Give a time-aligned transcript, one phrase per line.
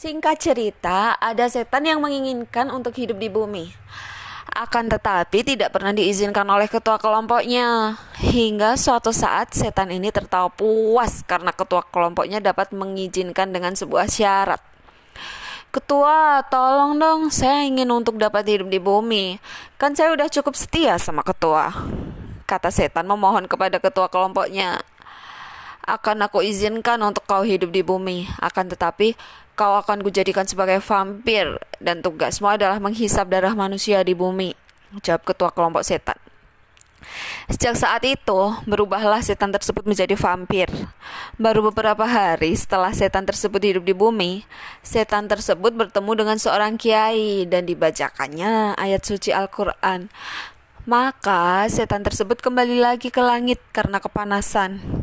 [0.00, 3.68] Singkat cerita, ada setan yang menginginkan untuk hidup di bumi.
[4.48, 8.00] Akan tetapi tidak pernah diizinkan oleh ketua kelompoknya.
[8.16, 14.64] Hingga suatu saat setan ini tertawa puas karena ketua kelompoknya dapat mengizinkan dengan sebuah syarat.
[15.68, 19.36] Ketua, tolong dong, saya ingin untuk dapat hidup di bumi.
[19.76, 21.76] Kan saya udah cukup setia sama ketua.
[22.48, 24.80] Kata setan memohon kepada ketua kelompoknya
[25.90, 28.28] akan aku izinkan untuk kau hidup di bumi.
[28.38, 29.18] Akan tetapi,
[29.60, 34.56] kau akan kujadikan sebagai vampir dan tugasmu adalah menghisap darah manusia di bumi.
[35.04, 36.16] Jawab ketua kelompok setan.
[37.52, 40.72] Sejak saat itu, berubahlah setan tersebut menjadi vampir.
[41.36, 44.48] Baru beberapa hari setelah setan tersebut hidup di bumi,
[44.80, 50.08] setan tersebut bertemu dengan seorang kiai dan dibacakannya ayat suci Al-Quran.
[50.88, 54.99] Maka setan tersebut kembali lagi ke langit karena kepanasan.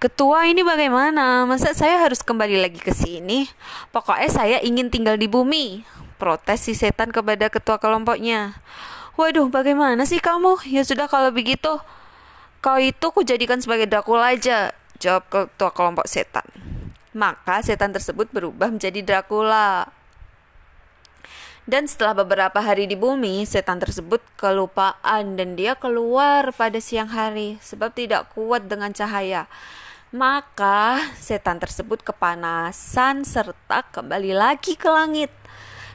[0.00, 1.44] Ketua ini bagaimana?
[1.44, 3.52] Masa saya harus kembali lagi ke sini?
[3.92, 5.84] Pokoknya saya ingin tinggal di bumi.
[6.16, 8.56] Protes si setan kepada ketua kelompoknya.
[9.20, 10.64] Waduh, bagaimana sih kamu?
[10.72, 11.76] Ya sudah kalau begitu,
[12.64, 14.72] kau itu kujadikan sebagai Dracula aja.
[15.04, 16.48] Jawab ketua kelompok setan.
[17.12, 19.84] Maka setan tersebut berubah menjadi Dracula.
[21.68, 27.60] Dan setelah beberapa hari di bumi, setan tersebut kelupaan dan dia keluar pada siang hari
[27.60, 29.44] sebab tidak kuat dengan cahaya.
[30.10, 35.30] Maka setan tersebut kepanasan serta kembali lagi ke langit.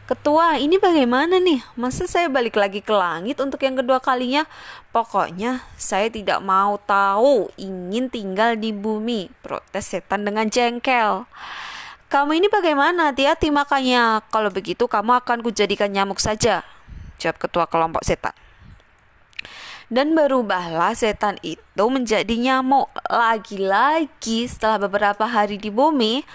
[0.08, 1.60] Ketua, ini bagaimana nih?
[1.76, 4.48] Masa saya balik lagi ke langit untuk yang kedua kalinya?
[4.96, 9.28] Pokoknya saya tidak mau tahu, ingin tinggal di bumi.
[9.44, 11.28] Protes setan dengan jengkel.
[12.08, 13.12] Kamu ini bagaimana?
[13.12, 14.24] Hati-hati makanya.
[14.32, 16.64] Kalau begitu kamu akan kujadikan nyamuk saja.
[17.20, 18.45] Jawab ketua kelompok setan.
[19.86, 22.90] Dan berubahlah setan itu menjadi nyamuk.
[23.06, 26.26] Lagi-lagi setelah beberapa hari di bumi,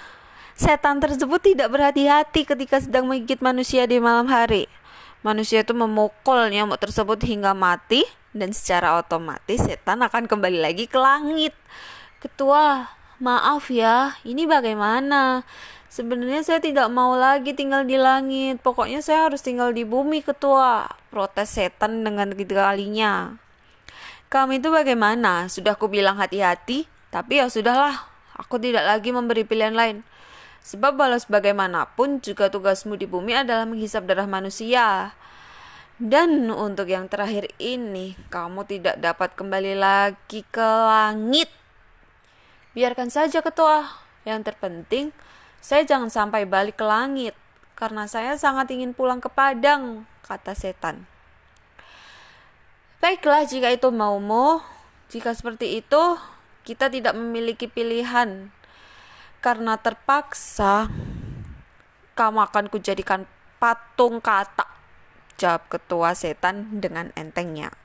[0.54, 4.70] setan tersebut tidak berhati-hati ketika sedang menggigit manusia di malam hari.
[5.26, 10.96] Manusia itu memukul nyamuk tersebut hingga mati dan secara otomatis setan akan kembali lagi ke
[10.96, 11.52] langit.
[12.22, 12.86] Ketua,
[13.18, 15.42] maaf ya, ini bagaimana?
[15.90, 18.62] Sebenarnya saya tidak mau lagi tinggal di langit.
[18.62, 20.86] Pokoknya saya harus tinggal di bumi, ketua.
[21.10, 23.34] Protes setan dengan ketiga kalinya.
[24.30, 25.50] Kamu itu bagaimana?
[25.50, 28.06] Sudah ku bilang hati-hati, tapi ya sudahlah.
[28.38, 30.06] Aku tidak lagi memberi pilihan lain.
[30.62, 35.18] Sebab balas bagaimanapun juga tugasmu di bumi adalah menghisap darah manusia.
[35.98, 41.50] Dan untuk yang terakhir ini, kamu tidak dapat kembali lagi ke langit.
[42.78, 43.90] Biarkan saja ketua.
[44.22, 45.10] Yang terpenting,
[45.60, 47.36] saya jangan sampai balik ke langit,
[47.76, 51.08] karena saya sangat ingin pulang ke Padang, kata setan.
[53.00, 54.60] Baiklah, jika itu maumu,
[55.08, 56.02] jika seperti itu,
[56.68, 58.52] kita tidak memiliki pilihan.
[59.40, 60.92] Karena terpaksa,
[62.12, 63.24] kamu akan kujadikan
[63.56, 64.68] patung kata,
[65.40, 67.79] jawab ketua setan dengan entengnya.